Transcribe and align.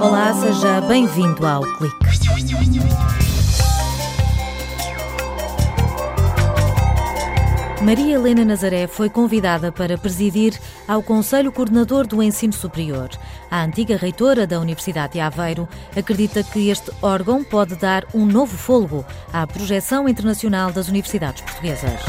Olá, 0.00 0.32
seja 0.32 0.80
bem-vindo 0.80 1.46
ao 1.46 1.60
Clique. 1.76 1.96
Maria 7.82 8.14
Helena 8.14 8.42
Nazaré 8.42 8.86
foi 8.86 9.10
convidada 9.10 9.70
para 9.70 9.98
presidir 9.98 10.58
ao 10.88 11.02
Conselho 11.02 11.52
Coordenador 11.52 12.06
do 12.06 12.22
Ensino 12.22 12.54
Superior. 12.54 13.10
A 13.50 13.62
antiga 13.62 13.98
reitora 13.98 14.46
da 14.46 14.58
Universidade 14.58 15.12
de 15.12 15.20
Aveiro 15.20 15.68
acredita 15.94 16.42
que 16.42 16.70
este 16.70 16.90
órgão 17.02 17.44
pode 17.44 17.76
dar 17.76 18.06
um 18.14 18.24
novo 18.24 18.56
fôlego 18.56 19.04
à 19.30 19.46
projeção 19.46 20.08
internacional 20.08 20.72
das 20.72 20.88
universidades 20.88 21.42
portuguesas. 21.42 22.00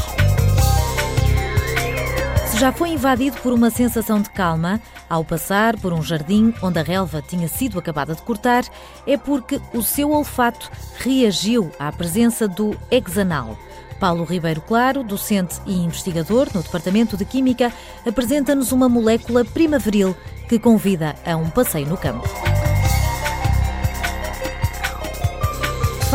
Já 2.59 2.71
foi 2.71 2.89
invadido 2.89 3.37
por 3.41 3.51
uma 3.51 3.69
sensação 3.69 4.21
de 4.21 4.29
calma 4.29 4.81
ao 5.09 5.25
passar 5.25 5.77
por 5.77 5.91
um 5.91 6.01
jardim 6.01 6.53
onde 6.61 6.79
a 6.79 6.83
relva 6.83 7.21
tinha 7.21 7.47
sido 7.47 7.77
acabada 7.77 8.15
de 8.15 8.21
cortar, 8.21 8.63
é 9.05 9.17
porque 9.17 9.59
o 9.73 9.83
seu 9.83 10.11
olfato 10.11 10.71
reagiu 10.97 11.69
à 11.77 11.91
presença 11.91 12.47
do 12.47 12.75
hexanal 12.89 13.57
Paulo 13.99 14.23
Ribeiro 14.23 14.61
Claro, 14.61 15.03
docente 15.03 15.55
e 15.65 15.73
investigador 15.73 16.47
no 16.53 16.61
Departamento 16.61 17.17
de 17.17 17.25
Química, 17.25 17.71
apresenta-nos 18.05 18.71
uma 18.71 18.87
molécula 18.87 19.43
primaveril 19.43 20.15
que 20.47 20.59
convida 20.59 21.15
a 21.25 21.35
um 21.35 21.49
passeio 21.49 21.87
no 21.87 21.97
campo. 21.97 22.27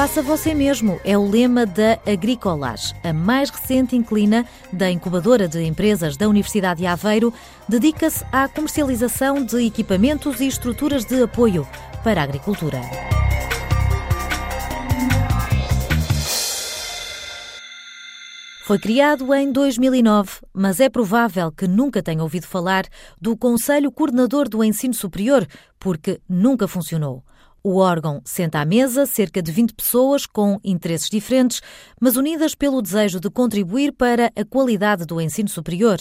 Faça 0.00 0.22
você 0.22 0.54
mesmo 0.54 0.98
é 1.04 1.18
o 1.18 1.28
lema 1.28 1.66
da 1.66 2.00
Agricolage, 2.10 2.95
a 3.04 3.12
mais 3.12 3.50
recente 3.50 3.95
inclina 3.95 4.46
da 4.73 4.90
incubadora 4.90 5.46
de 5.46 5.62
empresas 5.62 6.16
da 6.16 6.26
Universidade 6.26 6.80
de 6.80 6.86
Aveiro, 6.86 7.34
dedica-se 7.68 8.24
à 8.32 8.48
comercialização 8.48 9.45
de 9.45 9.62
equipamentos 9.62 10.40
e 10.40 10.46
estruturas 10.46 11.04
de 11.04 11.23
apoio 11.23 11.68
para 12.02 12.23
a 12.23 12.24
agricultura. 12.24 12.80
Foi 18.64 18.79
criado 18.79 19.35
em 19.35 19.52
2009, 19.52 20.40
mas 20.54 20.80
é 20.80 20.88
provável 20.88 21.52
que 21.52 21.68
nunca 21.68 22.02
tenha 22.02 22.23
ouvido 22.23 22.46
falar 22.46 22.87
do 23.20 23.37
Conselho 23.37 23.92
Coordenador 23.92 24.48
do 24.48 24.64
Ensino 24.64 24.95
Superior, 24.95 25.46
porque 25.79 26.23
nunca 26.26 26.66
funcionou. 26.66 27.23
O 27.63 27.77
órgão 27.77 28.23
senta 28.25 28.61
à 28.61 28.65
mesa 28.65 29.05
cerca 29.05 29.43
de 29.43 29.53
20 29.53 29.75
pessoas 29.75 30.25
com 30.25 30.59
interesses 30.65 31.11
diferentes, 31.11 31.61
mas 32.01 32.16
unidas 32.16 32.55
pelo 32.55 32.80
desejo 32.80 33.21
de 33.21 33.29
contribuir 33.29 33.93
para 33.93 34.33
a 34.35 34.45
qualidade 34.47 35.05
do 35.05 35.21
ensino 35.21 35.49
superior. 35.49 35.99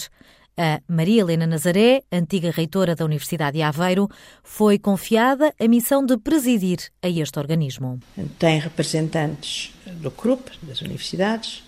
A 0.58 0.82
Maria 0.88 1.22
Helena 1.22 1.46
Nazaré, 1.46 2.02
antiga 2.12 2.52
reitora 2.52 2.96
da 2.96 3.04
Universidade 3.04 3.58
de 3.58 3.62
Aveiro, 3.62 4.10
foi 4.42 4.80
confiada 4.80 5.54
a 5.60 5.68
missão 5.68 6.06
de 6.06 6.18
presidir 6.18 6.80
a 7.02 7.10
este 7.10 7.38
organismo. 7.40 8.00
Tem 8.38 8.60
representantes 8.60 9.74
do 9.86 10.12
CRUP, 10.12 10.52
das 10.64 10.82
universidades, 10.82 11.64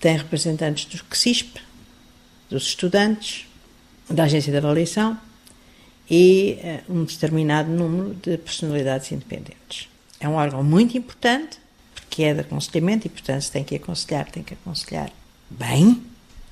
tem 0.00 0.16
representantes 0.16 0.84
do 0.84 1.02
CSISP, 1.04 1.60
dos 2.48 2.68
estudantes, 2.68 3.46
da 4.08 4.24
agência 4.24 4.52
de 4.52 4.58
avaliação 4.58 5.18
e 6.10 6.58
uh, 6.88 6.92
um 6.92 7.04
determinado 7.04 7.70
número 7.70 8.14
de 8.14 8.36
personalidades 8.38 9.10
independentes. 9.12 9.88
É 10.20 10.28
um 10.28 10.34
órgão 10.34 10.62
muito 10.62 10.96
importante, 10.96 11.58
porque 11.94 12.22
é 12.22 12.34
de 12.34 12.40
aconselhamento 12.40 13.06
e, 13.06 13.10
portanto, 13.10 13.42
se 13.42 13.50
tem 13.50 13.64
que 13.64 13.76
aconselhar, 13.76 14.30
tem 14.30 14.42
que 14.42 14.54
aconselhar 14.54 15.10
bem, 15.50 16.02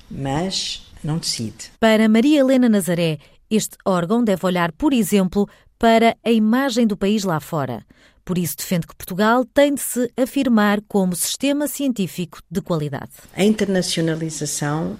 mas 0.09 0.85
não 1.03 1.17
decide. 1.17 1.71
Para 1.79 2.07
Maria 2.07 2.39
Helena 2.39 2.69
Nazaré, 2.69 3.19
este 3.49 3.77
órgão 3.85 4.23
deve 4.23 4.45
olhar, 4.45 4.71
por 4.71 4.93
exemplo, 4.93 5.47
para 5.77 6.15
a 6.23 6.31
imagem 6.31 6.87
do 6.87 6.95
país 6.95 7.23
lá 7.23 7.39
fora. 7.39 7.85
Por 8.23 8.37
isso, 8.37 8.55
defende 8.57 8.87
que 8.87 8.95
Portugal 8.95 9.43
tem 9.43 9.73
de 9.73 9.81
se 9.81 10.09
afirmar 10.15 10.81
como 10.87 11.15
sistema 11.15 11.67
científico 11.67 12.39
de 12.49 12.61
qualidade. 12.61 13.11
A 13.35 13.43
internacionalização 13.43 14.97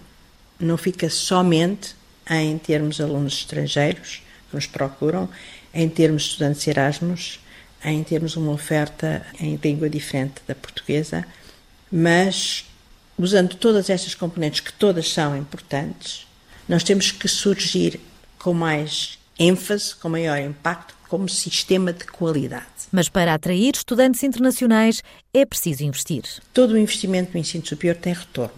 não 0.59 0.77
fica 0.77 1.09
somente 1.09 1.95
em 2.29 2.57
termos 2.57 2.99
alunos 2.99 3.33
estrangeiros 3.33 4.22
que 4.53 4.55
nos 4.55 4.67
procuram, 4.67 5.27
em 5.73 5.89
termos 5.89 6.23
estudantes 6.23 6.67
Erasmus, 6.67 7.39
em 7.83 8.03
termos 8.03 8.35
uma 8.37 8.51
oferta 8.51 9.25
em 9.39 9.55
língua 9.61 9.89
diferente 9.89 10.35
da 10.47 10.53
portuguesa, 10.53 11.25
mas 11.91 12.65
usando 13.17 13.55
todas 13.55 13.89
estas 13.89 14.15
componentes, 14.15 14.59
que 14.59 14.71
todas 14.73 15.11
são 15.11 15.35
importantes, 15.35 16.27
nós 16.69 16.83
temos 16.83 17.11
que 17.11 17.27
surgir 17.27 17.99
com 18.39 18.53
mais 18.53 19.17
ênfase, 19.37 19.95
com 19.95 20.09
maior 20.09 20.39
impacto, 20.39 20.95
como 21.09 21.27
sistema 21.27 21.91
de 21.91 22.05
qualidade. 22.05 22.65
Mas 22.91 23.09
para 23.09 23.33
atrair 23.33 23.75
estudantes 23.75 24.23
internacionais 24.23 25.03
é 25.33 25.45
preciso 25.45 25.83
investir. 25.83 26.23
Todo 26.53 26.71
o 26.71 26.77
investimento 26.77 27.31
no 27.33 27.39
ensino 27.39 27.65
superior 27.65 27.95
tem 27.97 28.13
retorno, 28.13 28.53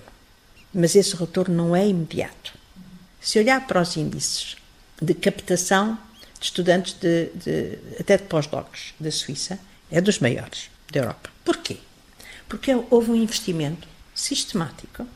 mas 0.73 0.95
esse 0.95 1.16
retorno 1.16 1.55
não 1.55 1.75
é 1.75 1.88
imediato. 1.88 2.53
Se 3.19 3.39
olhar 3.39 3.66
para 3.66 3.81
os 3.81 3.97
índices 3.97 4.55
de 5.01 5.13
captação 5.13 5.97
de 6.39 6.45
estudantes 6.45 6.94
de, 6.94 7.29
de 7.35 7.79
até 8.00 8.17
de 8.17 8.23
pós-docs 8.23 8.94
da 9.00 9.11
Suíça, 9.11 9.59
é 9.91 10.01
dos 10.01 10.19
maiores 10.19 10.69
da 10.91 11.00
Europa. 11.00 11.29
Porquê? 11.44 11.78
Porque 12.47 12.72
houve 12.89 13.11
um 13.11 13.16
investimento 13.16 13.88
sistemático 14.13 15.07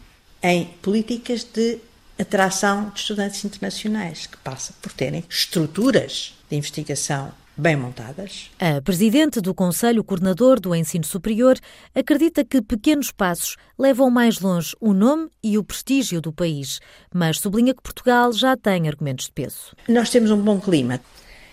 em 0.42 0.66
políticas 0.82 1.44
de 1.44 1.80
atração 2.18 2.90
de 2.90 3.00
estudantes 3.00 3.44
internacionais, 3.46 4.28
que 4.28 4.38
passa 4.38 4.74
por 4.82 4.92
terem 4.92 5.24
estruturas 5.30 6.36
de 6.50 6.58
investigação 6.58 7.32
bem 7.60 7.76
montadas. 7.76 8.50
A 8.60 8.82
presidente 8.82 9.42
do 9.42 9.54
Conselho 9.54 10.04
Coordenador 10.04 10.60
do 10.60 10.74
Ensino 10.74 11.04
Superior 11.04 11.58
acredita 11.94 12.44
que 12.44 12.62
pequenos 12.62 13.12
passos 13.12 13.56
levam 13.78 14.10
mais 14.10 14.40
longe 14.40 14.76
o 14.80 14.94
nome 14.94 15.30
e 15.44 15.58
o 15.58 15.64
prestígio 15.64 16.22
do 16.22 16.32
país, 16.32 16.80
mas 17.14 17.40
sublinha 17.40 17.74
que 17.74 17.82
Portugal 17.82 18.32
já 18.34 18.56
tem 18.56 18.88
argumentos 18.88 19.26
de 19.26 19.32
peso. 19.32 19.76
Nós 19.88 20.10
temos 20.10 20.32
um 20.32 20.42
bom 20.42 20.60
clima. 20.60 21.00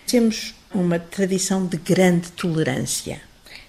Temos 0.05 0.55
uma 0.73 0.97
tradição 0.97 1.65
de 1.65 1.77
grande 1.77 2.31
tolerância. 2.31 3.21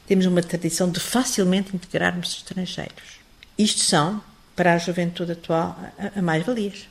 Temos 0.06 0.24
uma 0.26 0.40
tradição 0.40 0.90
de 0.90 1.00
facilmente 1.00 1.74
integrarmos 1.74 2.36
estrangeiros. 2.36 3.18
Isto 3.58 3.80
são, 3.80 4.22
para 4.54 4.74
a 4.74 4.78
juventude 4.78 5.32
atual, 5.32 5.76
a 6.16 6.22
mais-valias. 6.22 6.88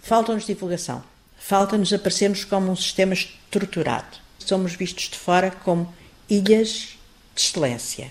Falta-nos 0.00 0.46
divulgação 0.46 1.02
Falta-nos 1.38 1.92
aparecermos 1.92 2.44
como 2.44 2.70
um 2.70 2.76
sistema 2.76 3.14
estruturado. 3.14 4.18
Somos 4.48 4.72
vistos 4.72 5.10
de 5.10 5.18
fora 5.18 5.50
como 5.50 5.92
ilhas 6.26 6.96
de 7.34 7.42
excelência. 7.42 8.10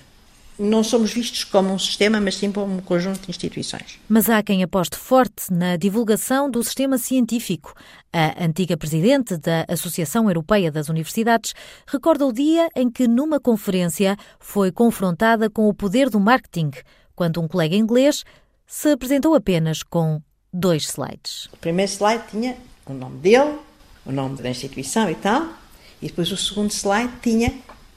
Não 0.60 0.84
somos 0.84 1.12
vistos 1.12 1.44
como 1.44 1.74
um 1.74 1.80
sistema, 1.80 2.22
mas 2.22 2.36
sim 2.36 2.52
como 2.52 2.76
um 2.76 2.80
conjunto 2.80 3.22
de 3.22 3.32
instituições. 3.32 4.00
Mas 4.08 4.30
há 4.30 4.44
quem 4.44 4.62
aposte 4.62 4.98
forte 4.98 5.52
na 5.52 5.78
divulgação 5.78 6.48
do 6.48 6.64
sistema 6.64 7.00
científico. 7.00 7.74
A 8.14 8.46
antiga 8.46 8.78
presidente 8.78 9.36
da 9.36 9.66
Associação 9.68 10.30
Europeia 10.30 10.72
das 10.72 10.90
Universidades 10.90 11.56
recorda 11.88 12.28
o 12.28 12.32
dia 12.32 12.70
em 12.76 12.88
que, 12.88 13.08
numa 13.08 13.40
conferência, 13.40 14.16
foi 14.40 14.72
confrontada 14.72 15.50
com 15.50 15.68
o 15.68 15.74
poder 15.74 16.08
do 16.08 16.20
marketing, 16.20 16.70
quando 17.16 17.42
um 17.42 17.48
colega 17.48 17.76
inglês 17.76 18.24
se 18.68 18.92
apresentou 18.92 19.34
apenas 19.34 19.82
com 19.82 20.22
dois 20.54 20.84
slides. 20.84 21.48
O 21.52 21.58
primeiro 21.58 21.92
slide 21.92 22.26
tinha 22.30 22.56
o 22.86 22.94
nome 22.94 23.18
dele, 23.18 23.58
o 24.06 24.12
nome 24.12 24.40
da 24.40 24.52
instituição 24.52 25.10
e 25.10 25.16
tal, 25.16 25.66
e 26.02 26.08
depois 26.08 26.32
o 26.32 26.38
segundo 26.38 26.72
slide 26.72 27.14
tinha 27.22 27.54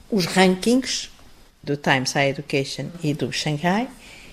os 0.09 0.25
rankings 0.25 1.09
do 1.63 1.77
Times 1.77 2.13
Higher 2.13 2.29
Education 2.29 2.89
e 3.03 3.13
do 3.13 3.31
Shanghai, 3.31 3.89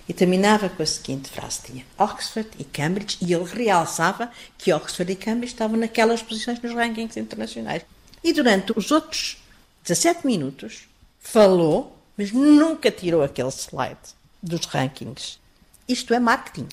e 0.09 0.13
terminava 0.15 0.69
com 0.69 0.83
a 0.83 0.87
seguinte 0.87 1.29
frase: 1.29 1.61
tinha 1.65 1.85
Oxford 1.99 2.49
e 2.59 2.65
Cambridge, 2.65 3.19
e 3.21 3.33
ele 3.33 3.45
realçava 3.45 4.31
que 4.57 4.73
Oxford 4.73 5.13
e 5.13 5.17
Cambridge 5.17 5.53
estavam 5.53 5.77
naquelas 5.77 6.23
posições 6.23 6.61
nos 6.61 6.73
rankings 6.73 7.19
internacionais. 7.19 7.83
E 8.25 8.33
durante 8.33 8.73
os 8.77 8.91
outros 8.91 9.37
17 9.85 10.27
minutos 10.27 10.89
falou, 11.21 11.97
mas 12.17 12.33
nunca 12.33 12.91
tirou 12.91 13.23
aquele 13.23 13.51
slide 13.51 13.99
dos 14.43 14.65
rankings. 14.67 15.39
Isto 15.87 16.15
é 16.15 16.19
marketing 16.19 16.69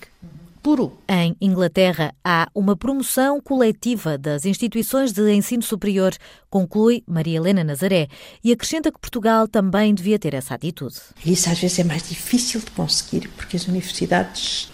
puro. 0.66 0.98
Em 1.08 1.38
Inglaterra, 1.40 2.12
há 2.24 2.50
uma 2.56 2.76
promoção 2.76 3.40
coletiva 3.40 4.18
das 4.18 4.46
instituições 4.46 5.14
de 5.14 5.32
ensino 5.32 5.62
superior, 5.62 6.12
conclui 6.50 7.04
Maria 7.06 7.38
Helena 7.38 7.64
Nazaré, 7.64 8.08
e 8.44 8.52
acrescenta 8.52 8.92
que 8.92 8.98
Portugal 8.98 9.48
também 9.48 9.94
devia 9.94 10.18
ter 10.18 10.34
essa 10.34 10.56
atitude. 10.56 10.96
Isso 11.24 11.52
às 11.52 11.60
vezes 11.60 11.78
é 11.78 11.84
mais 11.84 12.10
difícil 12.10 12.62
de 12.62 12.72
conseguir, 12.72 13.28
porque 13.38 13.56
as 13.56 13.68
universidades 13.68 14.72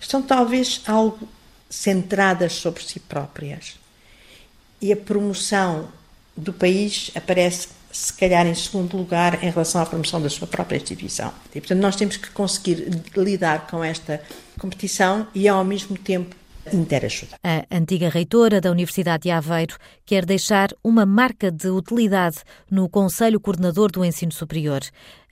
estão 0.00 0.20
talvez 0.20 0.82
algo 0.88 1.28
centradas 1.70 2.54
sobre 2.54 2.82
si 2.82 2.98
próprias. 2.98 3.78
E 4.82 4.92
a 4.92 4.96
promoção 4.96 5.86
do 6.36 6.52
país 6.52 7.12
aparece 7.14 7.68
se 7.90 8.12
calhar 8.12 8.46
em 8.46 8.54
segundo 8.54 8.96
lugar 8.96 9.42
em 9.42 9.50
relação 9.50 9.80
à 9.80 9.86
promoção 9.86 10.20
da 10.20 10.28
sua 10.28 10.46
própria 10.46 10.76
instituição. 10.76 11.32
E, 11.54 11.60
portanto, 11.60 11.80
nós 11.80 11.96
temos 11.96 12.16
que 12.16 12.30
conseguir 12.30 12.88
lidar 13.16 13.66
com 13.66 13.82
esta 13.82 14.22
competição 14.58 15.26
e 15.34 15.48
ao 15.48 15.64
mesmo 15.64 15.96
tempo 15.96 16.36
interajuda. 16.72 17.36
A 17.42 17.64
antiga 17.74 18.08
reitora 18.08 18.60
da 18.60 18.70
Universidade 18.70 19.24
de 19.24 19.30
Aveiro 19.30 19.76
quer 20.04 20.24
deixar 20.24 20.70
uma 20.82 21.06
marca 21.06 21.50
de 21.50 21.68
utilidade 21.68 22.38
no 22.70 22.88
Conselho 22.88 23.40
Coordenador 23.40 23.90
do 23.90 24.04
Ensino 24.04 24.32
Superior. 24.32 24.80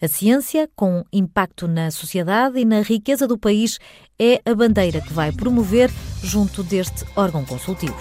A 0.00 0.08
ciência, 0.08 0.68
com 0.74 1.04
impacto 1.12 1.66
na 1.66 1.90
sociedade 1.90 2.58
e 2.58 2.64
na 2.64 2.82
riqueza 2.82 3.26
do 3.26 3.38
país, 3.38 3.78
é 4.18 4.40
a 4.44 4.54
bandeira 4.54 5.00
que 5.00 5.12
vai 5.12 5.32
promover 5.32 5.90
junto 6.22 6.62
deste 6.62 7.04
órgão 7.14 7.44
consultivo. 7.44 7.96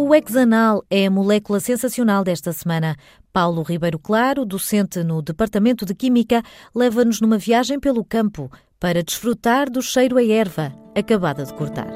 O 0.00 0.14
hexanal 0.14 0.84
é 0.88 1.06
a 1.06 1.10
molécula 1.10 1.58
sensacional 1.58 2.22
desta 2.22 2.52
semana. 2.52 2.94
Paulo 3.32 3.64
Ribeiro 3.64 3.98
Claro, 3.98 4.44
docente 4.44 5.02
no 5.02 5.20
Departamento 5.20 5.84
de 5.84 5.92
Química, 5.92 6.40
leva-nos 6.72 7.20
numa 7.20 7.36
viagem 7.36 7.80
pelo 7.80 8.04
campo 8.04 8.48
para 8.78 9.02
desfrutar 9.02 9.68
do 9.68 9.82
cheiro 9.82 10.16
a 10.16 10.24
erva 10.24 10.72
acabada 10.94 11.44
de 11.44 11.52
cortar. 11.52 11.88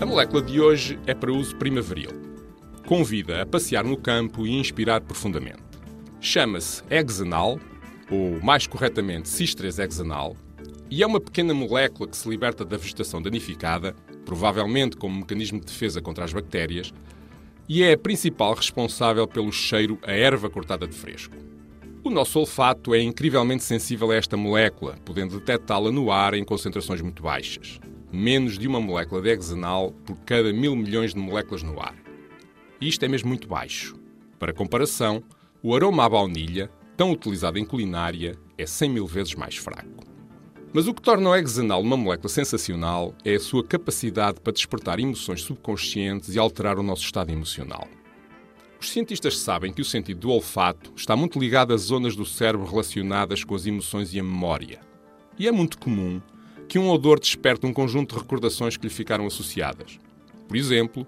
A 0.00 0.04
molécula 0.04 0.42
de 0.42 0.60
hoje 0.60 0.98
é 1.06 1.14
para 1.14 1.30
uso 1.32 1.54
primaveril. 1.54 2.10
Convida 2.88 3.42
a 3.42 3.46
passear 3.46 3.84
no 3.84 3.96
campo 3.96 4.48
e 4.48 4.50
inspirar 4.50 5.00
profundamente. 5.00 5.62
Chama-se 6.20 6.82
hexanal, 6.90 7.60
ou 8.10 8.40
mais 8.42 8.66
corretamente 8.66 9.28
cis-3-hexanal, 9.28 10.36
e 10.92 11.02
é 11.02 11.06
uma 11.06 11.18
pequena 11.18 11.54
molécula 11.54 12.06
que 12.06 12.14
se 12.14 12.28
liberta 12.28 12.66
da 12.66 12.76
vegetação 12.76 13.22
danificada, 13.22 13.96
provavelmente 14.26 14.94
como 14.94 15.20
mecanismo 15.20 15.58
de 15.58 15.64
defesa 15.64 16.02
contra 16.02 16.22
as 16.22 16.34
bactérias, 16.34 16.92
e 17.66 17.82
é 17.82 17.94
a 17.94 17.98
principal 17.98 18.52
responsável 18.52 19.26
pelo 19.26 19.50
cheiro 19.50 19.98
a 20.02 20.12
erva 20.12 20.50
cortada 20.50 20.86
de 20.86 20.94
fresco. 20.94 21.34
O 22.04 22.10
nosso 22.10 22.38
olfato 22.38 22.94
é 22.94 23.00
incrivelmente 23.00 23.64
sensível 23.64 24.10
a 24.10 24.16
esta 24.16 24.36
molécula, 24.36 24.98
podendo 25.02 25.38
detectá-la 25.38 25.90
no 25.90 26.12
ar 26.12 26.34
em 26.34 26.44
concentrações 26.44 27.00
muito 27.00 27.22
baixas. 27.22 27.80
Menos 28.12 28.58
de 28.58 28.68
uma 28.68 28.78
molécula 28.78 29.22
de 29.22 29.30
hexanal 29.30 29.92
por 30.04 30.18
cada 30.26 30.52
mil 30.52 30.76
milhões 30.76 31.14
de 31.14 31.20
moléculas 31.20 31.62
no 31.62 31.80
ar. 31.80 31.96
E 32.78 32.86
isto 32.86 33.02
é 33.02 33.08
mesmo 33.08 33.30
muito 33.30 33.48
baixo. 33.48 33.96
Para 34.38 34.52
comparação, 34.52 35.24
o 35.62 35.74
aroma 35.74 36.04
à 36.04 36.08
baunilha, 36.10 36.70
tão 36.98 37.12
utilizado 37.12 37.58
em 37.58 37.64
culinária, 37.64 38.38
é 38.58 38.66
100 38.66 38.90
mil 38.90 39.06
vezes 39.06 39.34
mais 39.34 39.56
fraco. 39.56 40.11
Mas 40.74 40.88
o 40.88 40.94
que 40.94 41.02
torna 41.02 41.28
o 41.28 41.36
hexanal 41.36 41.82
uma 41.82 41.98
molécula 41.98 42.30
sensacional 42.30 43.14
é 43.24 43.34
a 43.34 43.40
sua 43.40 43.62
capacidade 43.62 44.40
para 44.40 44.54
despertar 44.54 44.98
emoções 44.98 45.42
subconscientes 45.42 46.34
e 46.34 46.38
alterar 46.38 46.78
o 46.78 46.82
nosso 46.82 47.04
estado 47.04 47.30
emocional. 47.30 47.86
Os 48.80 48.90
cientistas 48.90 49.36
sabem 49.38 49.70
que 49.70 49.82
o 49.82 49.84
sentido 49.84 50.20
do 50.20 50.30
olfato 50.30 50.90
está 50.96 51.14
muito 51.14 51.38
ligado 51.38 51.74
às 51.74 51.82
zonas 51.82 52.16
do 52.16 52.24
cérebro 52.24 52.66
relacionadas 52.66 53.44
com 53.44 53.54
as 53.54 53.66
emoções 53.66 54.14
e 54.14 54.18
a 54.18 54.24
memória. 54.24 54.80
E 55.38 55.46
é 55.46 55.52
muito 55.52 55.78
comum 55.78 56.22
que 56.66 56.78
um 56.78 56.88
odor 56.88 57.20
desperte 57.20 57.66
um 57.66 57.72
conjunto 57.72 58.14
de 58.14 58.22
recordações 58.22 58.76
que 58.76 58.86
lhe 58.86 58.92
ficaram 58.92 59.26
associadas. 59.26 60.00
Por 60.48 60.56
exemplo, 60.56 61.06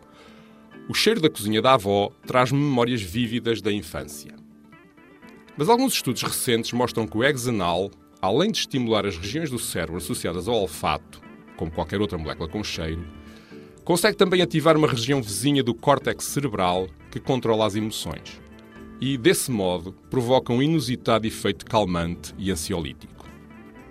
o 0.90 0.94
cheiro 0.94 1.22
da 1.22 1.30
cozinha 1.30 1.62
da 1.62 1.72
avó 1.72 2.12
traz-me 2.26 2.58
memórias 2.58 3.00
vívidas 3.00 3.62
da 3.62 3.72
infância. 3.72 4.34
Mas 5.56 5.70
alguns 5.70 5.94
estudos 5.94 6.22
recentes 6.22 6.72
mostram 6.72 7.06
que 7.06 7.16
o 7.16 7.24
hexanal 7.24 7.90
além 8.24 8.50
de 8.50 8.58
estimular 8.58 9.06
as 9.06 9.16
regiões 9.16 9.50
do 9.50 9.58
cérebro 9.58 9.96
associadas 9.96 10.48
ao 10.48 10.54
olfato, 10.54 11.20
como 11.56 11.70
qualquer 11.70 12.00
outra 12.00 12.18
molécula 12.18 12.48
com 12.48 12.64
cheiro, 12.64 13.06
consegue 13.84 14.16
também 14.16 14.40
ativar 14.40 14.76
uma 14.76 14.88
região 14.88 15.22
vizinha 15.22 15.62
do 15.62 15.74
córtex 15.74 16.24
cerebral 16.24 16.88
que 17.10 17.20
controla 17.20 17.66
as 17.66 17.76
emoções. 17.76 18.40
E, 19.00 19.18
desse 19.18 19.50
modo, 19.50 19.92
provoca 20.08 20.52
um 20.52 20.62
inusitado 20.62 21.26
efeito 21.26 21.66
calmante 21.66 22.34
e 22.38 22.50
ansiolítico. 22.50 23.28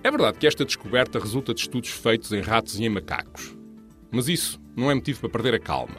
É 0.04 0.10
verdade 0.10 0.38
que 0.38 0.48
esta 0.48 0.66
descoberta 0.66 1.20
resulta 1.20 1.54
de 1.54 1.62
estudos 1.62 1.92
feitos 1.92 2.32
em 2.32 2.42
ratos 2.42 2.80
e 2.80 2.84
em 2.84 2.90
macacos. 2.90 3.56
Mas 4.12 4.28
isso 4.28 4.60
não 4.76 4.90
é 4.90 4.96
motivo 4.96 5.22
para 5.22 5.30
perder 5.30 5.54
a 5.54 5.60
calma. 5.60 5.98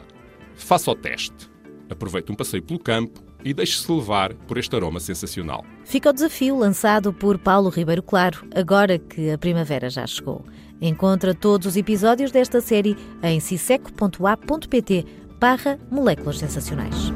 Faça 0.55 0.91
o 0.91 0.95
teste. 0.95 1.49
Aproveite 1.89 2.31
um 2.31 2.35
passeio 2.35 2.61
pelo 2.61 2.79
campo 2.79 3.24
e 3.45 3.53
deixe-se 3.53 3.89
levar 3.91 4.33
por 4.33 4.57
este 4.57 4.75
aroma 4.75 4.99
sensacional. 4.99 5.63
Fica 5.85 6.09
o 6.09 6.13
desafio 6.13 6.57
lançado 6.57 7.13
por 7.13 7.37
Paulo 7.37 7.69
Ribeiro 7.69 8.01
Claro, 8.01 8.45
agora 8.55 8.97
que 8.97 9.29
a 9.29 9.37
primavera 9.37 9.87
já 9.87 10.05
chegou. 10.07 10.43
Encontra 10.81 11.35
todos 11.35 11.67
os 11.67 11.77
episódios 11.77 12.31
desta 12.31 12.59
série 12.59 12.97
em 13.21 13.39
ciseco.a.pt 13.39 15.05
barra 15.39 15.79
moléculas 15.91 16.39
sensacionais. 16.39 17.13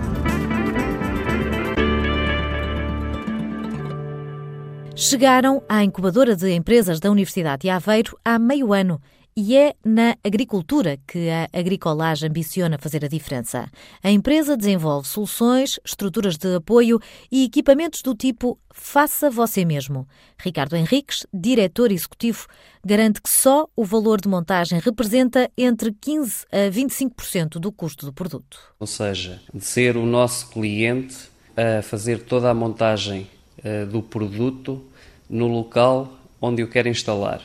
Chegaram 4.95 5.63
à 5.67 5.83
incubadora 5.83 6.35
de 6.35 6.51
empresas 6.51 6.99
da 6.99 7.09
Universidade 7.09 7.61
de 7.63 7.69
Aveiro 7.69 8.17
há 8.23 8.37
meio 8.37 8.71
ano 8.73 9.01
e 9.35 9.55
é 9.55 9.73
na 9.85 10.17
agricultura 10.23 10.97
que 11.07 11.29
a 11.29 11.47
Agricolage 11.57 12.25
ambiciona 12.25 12.77
fazer 12.77 13.05
a 13.05 13.07
diferença. 13.07 13.69
A 14.03 14.11
empresa 14.11 14.57
desenvolve 14.57 15.07
soluções, 15.07 15.79
estruturas 15.85 16.37
de 16.37 16.55
apoio 16.55 16.99
e 17.31 17.45
equipamentos 17.45 18.01
do 18.01 18.13
tipo 18.13 18.59
Faça 18.73 19.29
Você 19.29 19.63
Mesmo. 19.63 20.07
Ricardo 20.37 20.75
Henriques, 20.75 21.25
diretor 21.33 21.91
executivo, 21.91 22.47
garante 22.83 23.21
que 23.21 23.29
só 23.29 23.67
o 23.75 23.85
valor 23.85 24.19
de 24.19 24.27
montagem 24.27 24.79
representa 24.79 25.49
entre 25.57 25.91
15% 25.91 26.45
a 26.51 26.69
25% 26.69 27.59
do 27.59 27.71
custo 27.71 28.05
do 28.05 28.13
produto. 28.13 28.59
Ou 28.79 28.87
seja, 28.87 29.41
de 29.53 29.63
ser 29.63 29.95
o 29.95 30.05
nosso 30.05 30.49
cliente 30.49 31.15
a 31.55 31.81
fazer 31.81 32.23
toda 32.23 32.49
a 32.49 32.53
montagem 32.53 33.29
uh, 33.59 33.85
do 33.85 34.01
produto 34.01 34.83
no 35.29 35.47
local 35.47 36.13
onde 36.41 36.63
o 36.63 36.67
quer 36.67 36.87
instalar 36.87 37.41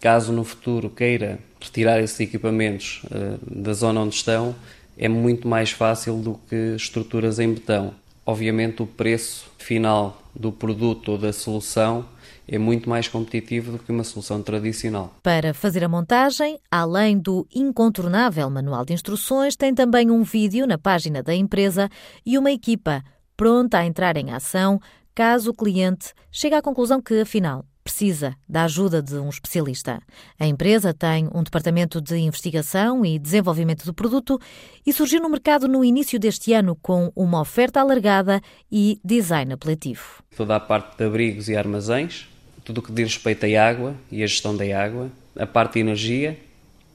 caso 0.00 0.32
no 0.32 0.44
futuro 0.44 0.90
queira 0.90 1.38
retirar 1.60 2.00
esses 2.00 2.18
equipamentos 2.20 3.02
uh, 3.04 3.38
da 3.44 3.72
zona 3.72 4.00
onde 4.00 4.14
estão, 4.14 4.54
é 4.96 5.08
muito 5.08 5.46
mais 5.46 5.70
fácil 5.70 6.16
do 6.16 6.40
que 6.48 6.74
estruturas 6.76 7.38
em 7.38 7.52
betão. 7.52 7.94
Obviamente, 8.24 8.82
o 8.82 8.86
preço 8.86 9.46
final 9.58 10.20
do 10.34 10.50
produto 10.50 11.12
ou 11.12 11.18
da 11.18 11.32
solução 11.32 12.04
é 12.48 12.58
muito 12.58 12.88
mais 12.88 13.08
competitivo 13.08 13.72
do 13.72 13.78
que 13.78 13.90
uma 13.90 14.04
solução 14.04 14.42
tradicional. 14.42 15.14
Para 15.22 15.52
fazer 15.52 15.82
a 15.82 15.88
montagem, 15.88 16.58
além 16.70 17.18
do 17.18 17.46
incontornável 17.54 18.48
manual 18.48 18.84
de 18.84 18.92
instruções, 18.92 19.56
tem 19.56 19.74
também 19.74 20.10
um 20.10 20.22
vídeo 20.22 20.66
na 20.66 20.78
página 20.78 21.22
da 21.22 21.34
empresa 21.34 21.88
e 22.24 22.38
uma 22.38 22.52
equipa 22.52 23.02
pronta 23.36 23.78
a 23.78 23.86
entrar 23.86 24.16
em 24.16 24.32
ação 24.32 24.80
caso 25.14 25.50
o 25.50 25.54
cliente 25.54 26.12
chegue 26.30 26.54
à 26.54 26.62
conclusão 26.62 27.00
que, 27.00 27.20
afinal, 27.20 27.64
precisa 27.86 28.34
da 28.48 28.64
ajuda 28.64 29.00
de 29.00 29.14
um 29.14 29.28
especialista. 29.28 30.02
A 30.40 30.44
empresa 30.44 30.92
tem 30.92 31.28
um 31.32 31.44
departamento 31.44 32.00
de 32.00 32.16
investigação 32.16 33.04
e 33.06 33.16
desenvolvimento 33.16 33.84
do 33.84 33.94
produto 33.94 34.40
e 34.84 34.92
surgiu 34.92 35.22
no 35.22 35.30
mercado 35.30 35.68
no 35.68 35.84
início 35.84 36.18
deste 36.18 36.52
ano 36.52 36.76
com 36.82 37.12
uma 37.14 37.40
oferta 37.40 37.80
alargada 37.80 38.40
e 38.70 38.98
design 39.04 39.52
apelativo. 39.52 40.02
Toda 40.36 40.56
a 40.56 40.60
parte 40.60 40.98
de 40.98 41.04
abrigos 41.04 41.48
e 41.48 41.56
armazéns, 41.56 42.26
tudo 42.64 42.78
o 42.78 42.82
que 42.82 42.90
diz 42.90 43.14
respeito 43.14 43.46
à 43.46 43.68
água 43.68 43.94
e 44.10 44.20
à 44.24 44.26
gestão 44.26 44.56
da 44.56 44.64
água, 44.64 45.08
a 45.38 45.46
parte 45.46 45.74
de 45.74 45.80
energia, 45.80 46.36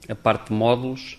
a 0.06 0.14
parte 0.14 0.48
de 0.48 0.52
módulos. 0.52 1.16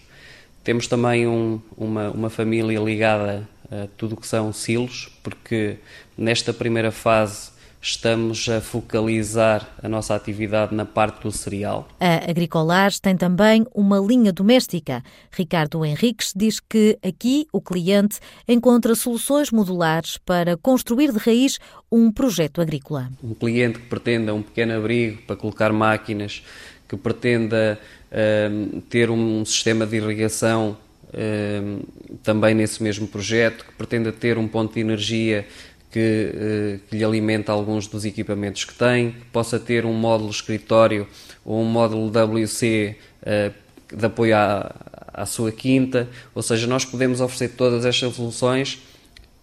Temos 0.64 0.86
também 0.86 1.28
um, 1.28 1.60
uma, 1.76 2.12
uma 2.12 2.30
família 2.30 2.80
ligada 2.80 3.50
a 3.72 3.88
tudo 3.98 4.14
o 4.14 4.18
que 4.18 4.28
são 4.28 4.54
silos, 4.54 5.10
porque 5.24 5.78
nesta 6.16 6.54
primeira 6.54 6.92
fase 6.92 7.53
estamos 7.84 8.48
a 8.48 8.62
focalizar 8.62 9.70
a 9.84 9.90
nossa 9.90 10.16
atividade 10.16 10.74
na 10.74 10.86
parte 10.86 11.22
do 11.24 11.32
cereal. 11.34 11.86
A 12.00 12.30
Agricolage 12.30 13.02
tem 13.02 13.18
também 13.18 13.66
uma 13.76 14.00
linha 14.00 14.32
doméstica. 14.32 15.04
Ricardo 15.30 15.84
Henriques 15.84 16.32
diz 16.34 16.62
que 16.62 16.98
aqui 17.04 17.46
o 17.52 17.60
cliente 17.60 18.20
encontra 18.48 18.96
soluções 18.96 19.52
modulares 19.52 20.18
para 20.18 20.56
construir 20.56 21.12
de 21.12 21.18
raiz 21.18 21.60
um 21.92 22.10
projeto 22.10 22.62
agrícola. 22.62 23.10
Um 23.22 23.34
cliente 23.34 23.80
que 23.80 23.88
pretenda 23.88 24.34
um 24.34 24.42
pequeno 24.42 24.78
abrigo 24.78 25.22
para 25.24 25.36
colocar 25.36 25.74
máquinas, 25.74 26.42
que 26.88 26.96
pretenda 26.96 27.78
uh, 28.10 28.82
ter 28.84 29.10
um 29.10 29.44
sistema 29.44 29.86
de 29.86 29.98
irrigação 29.98 30.78
uh, 31.10 31.86
também 32.24 32.56
nesse 32.56 32.82
mesmo 32.82 33.08
projeto, 33.10 33.66
que 33.66 33.74
pretenda 33.74 34.10
ter 34.14 34.38
um 34.38 34.48
ponto 34.48 34.74
de 34.74 34.80
energia 34.80 35.46
que, 35.94 36.00
eh, 36.00 36.80
que, 36.90 36.98
lhe 36.98 37.04
alimente 37.06 37.52
alguns 37.52 37.88
dos 37.88 38.04
equipamentos 38.04 38.66
que 38.66 38.74
tem, 38.74 39.12
que 39.12 39.26
possa 39.32 39.60
ter 39.60 39.86
um 39.86 39.94
módulo 39.94 40.32
escritório 40.32 41.08
ou 41.46 41.62
um 41.62 41.66
módulo 41.66 42.10
WC 42.10 42.96
eh, 43.22 43.52
de 43.96 44.06
apoio 44.06 44.36
à, 44.36 44.76
à 45.14 45.26
sua 45.28 45.52
quinta, 45.52 46.10
ou 46.34 46.42
seja, 46.42 46.66
nós 46.66 46.84
podemos 46.84 47.22
oferecer 47.22 47.50
todas 47.50 47.86
estas 47.86 48.16
soluções 48.16 48.82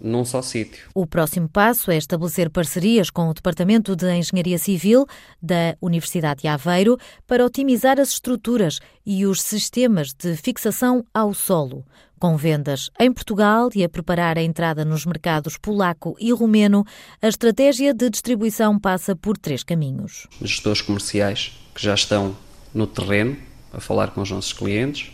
num 0.01 0.25
só 0.25 0.43
sítio. 0.43 0.89
O 0.95 1.07
próximo 1.07 1.49
passo 1.49 1.91
é 1.91 1.97
estabelecer 1.97 2.51
parcerias 2.51 3.11
com 3.11 3.29
o 3.29 3.35
Departamento 3.35 3.95
de 3.95 4.11
Engenharia 4.13 4.59
Civil 4.59 5.07
da 5.43 5.77
Universidade 5.81 6.43
de 6.43 6.49
Aveiro 6.49 6.99
para 7.27 7.45
otimizar 7.45 8.01
as 8.01 8.11
estruturas 8.11 8.81
e 9.05 9.27
os 9.27 9.43
sistemas 9.43 10.13
de 10.13 10.37
fixação 10.37 11.05
ao 11.13 11.35
solo. 11.35 11.85
Com 12.19 12.37
vendas 12.37 12.91
em 13.01 13.11
Portugal 13.11 13.71
e 13.75 13.83
a 13.83 13.89
preparar 13.89 14.37
a 14.37 14.43
entrada 14.43 14.85
nos 14.85 15.07
mercados 15.07 15.57
polaco 15.57 16.15
e 16.21 16.31
romeno, 16.33 16.85
a 17.23 17.29
estratégia 17.29 17.95
de 17.95 18.11
distribuição 18.11 18.79
passa 18.79 19.17
por 19.17 19.39
três 19.39 19.63
caminhos. 19.63 20.27
Gestores 20.43 20.83
comerciais 20.83 21.59
que 21.75 21.83
já 21.83 21.95
estão 21.95 22.37
no 22.75 22.87
terreno 22.87 23.39
a 23.73 23.81
falar 23.81 24.09
com 24.09 24.21
os 24.21 24.31
nossos 24.31 24.53
clientes. 24.53 25.13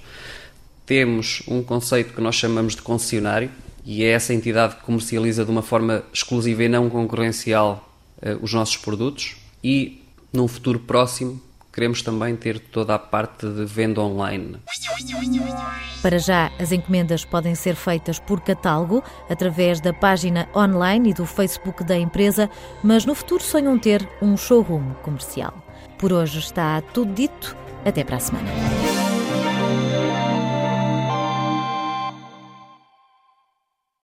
Temos 0.84 1.42
um 1.46 1.62
conceito 1.62 2.12
que 2.12 2.20
nós 2.20 2.34
chamamos 2.34 2.74
de 2.74 2.82
concessionário, 2.82 3.50
e 3.86 4.02
é 4.02 4.08
essa 4.08 4.34
entidade 4.34 4.74
que 4.74 4.82
comercializa 4.82 5.44
de 5.44 5.50
uma 5.50 5.62
forma 5.62 6.02
exclusiva 6.12 6.64
e 6.64 6.68
não 6.68 6.90
concorrencial 6.90 7.88
uh, 8.20 8.36
os 8.42 8.52
nossos 8.52 8.76
produtos. 8.76 9.36
E 9.62 10.02
num 10.32 10.48
futuro 10.48 10.80
próximo 10.80 11.40
queremos 11.72 12.02
também 12.02 12.34
ter 12.34 12.58
toda 12.58 12.96
a 12.96 12.98
parte 12.98 13.46
de 13.46 13.64
venda 13.64 14.00
online. 14.00 14.56
Para 16.02 16.18
já, 16.18 16.50
as 16.58 16.72
encomendas 16.72 17.24
podem 17.24 17.54
ser 17.54 17.76
feitas 17.76 18.18
por 18.18 18.40
catálogo, 18.40 19.04
através 19.28 19.80
da 19.80 19.92
página 19.92 20.48
online 20.56 21.10
e 21.10 21.14
do 21.14 21.26
Facebook 21.26 21.84
da 21.84 21.96
empresa, 21.96 22.50
mas 22.82 23.04
no 23.04 23.14
futuro 23.14 23.42
sonham 23.42 23.78
ter 23.78 24.08
um 24.20 24.36
showroom 24.36 24.94
comercial. 25.02 25.54
Por 25.98 26.12
hoje 26.12 26.38
está 26.38 26.80
tudo 26.80 27.12
dito. 27.12 27.56
Até 27.84 28.02
para 28.02 28.16
a 28.16 28.20
semana. 28.20 28.85